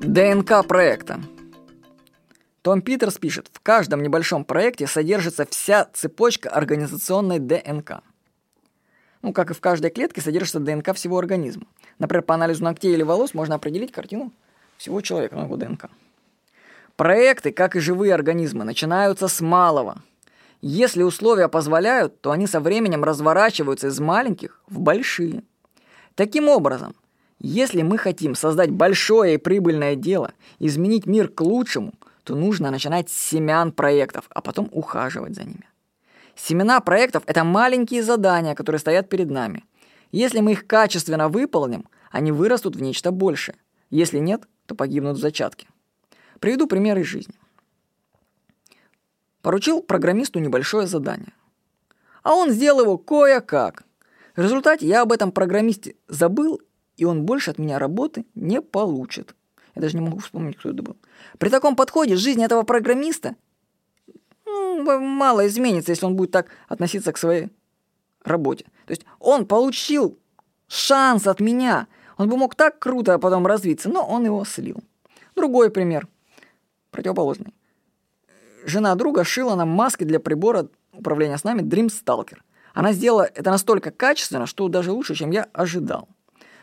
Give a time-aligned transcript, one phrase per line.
[0.00, 1.20] ДНК проекта.
[2.62, 8.00] Том Питерс пишет, в каждом небольшом проекте содержится вся цепочка организационной ДНК.
[9.20, 11.66] Ну, как и в каждой клетке содержится ДНК всего организма.
[11.98, 14.32] Например, по анализу ногтей или волос можно определить картину
[14.78, 15.90] всего человека, ну, его ДНК.
[16.96, 20.02] Проекты, как и живые организмы, начинаются с малого.
[20.62, 25.44] Если условия позволяют, то они со временем разворачиваются из маленьких в большие.
[26.14, 26.94] Таким образом,
[27.40, 33.08] если мы хотим создать большое и прибыльное дело, изменить мир к лучшему, то нужно начинать
[33.08, 35.66] с семян проектов, а потом ухаживать за ними.
[36.36, 39.64] Семена проектов– это маленькие задания, которые стоят перед нами.
[40.12, 43.56] Если мы их качественно выполним, они вырастут в нечто большее.
[43.88, 45.66] Если нет, то погибнут в зачатке.
[46.40, 47.34] Приведу пример из жизни.
[49.40, 51.32] Поручил программисту небольшое задание.
[52.22, 53.84] А он сделал его кое-как.
[54.36, 56.60] В результате я об этом программисте забыл,
[57.00, 59.34] и он больше от меня работы не получит.
[59.74, 60.96] Я даже не могу вспомнить, кто это был.
[61.38, 63.36] При таком подходе жизнь этого программиста
[64.44, 67.48] ну, мало изменится, если он будет так относиться к своей
[68.22, 68.66] работе.
[68.84, 70.18] То есть он получил
[70.68, 71.86] шанс от меня.
[72.18, 74.76] Он бы мог так круто потом развиться, но он его слил.
[75.34, 76.06] Другой пример,
[76.90, 77.54] противоположный.
[78.66, 82.40] Жена друга шила нам маски для прибора управления с нами Dream Stalker.
[82.74, 86.06] Она сделала это настолько качественно, что даже лучше, чем я ожидал.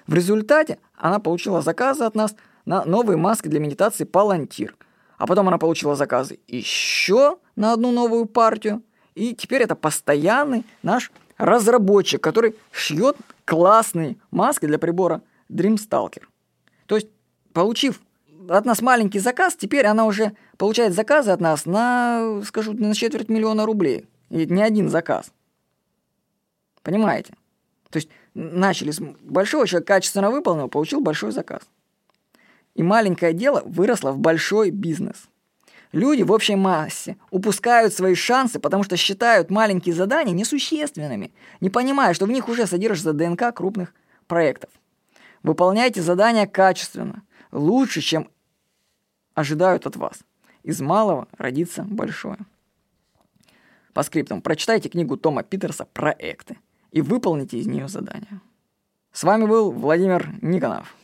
[0.07, 4.71] В результате она получила заказы от нас на новые маски для медитации Palantir.
[5.17, 8.83] А потом она получила заказы еще на одну новую партию.
[9.15, 16.23] И теперь это постоянный наш разработчик, который шьет классные маски для прибора Dreamstalker.
[16.85, 17.07] То есть,
[17.53, 17.99] получив
[18.49, 23.29] от нас маленький заказ, теперь она уже получает заказы от нас на, скажу, на четверть
[23.29, 24.07] миллиона рублей.
[24.29, 25.31] И не один заказ.
[26.83, 27.33] Понимаете?
[27.89, 31.61] То есть начали с большого человека, качественно выполнил, получил большой заказ.
[32.75, 35.27] И маленькое дело выросло в большой бизнес.
[35.91, 41.31] Люди в общей массе упускают свои шансы, потому что считают маленькие задания несущественными,
[41.61, 43.93] не понимая, что в них уже содержится ДНК крупных
[44.27, 44.69] проектов.
[45.41, 48.29] Выполняйте задания качественно, лучше, чем
[49.33, 50.19] ожидают от вас.
[50.61, 52.37] Из малого родится большое.
[53.93, 56.57] По скриптам прочитайте книгу Тома Питерса «Проекты»
[56.97, 58.41] и выполните из нее задания.
[59.11, 60.95] С вами был Владимир Никонов.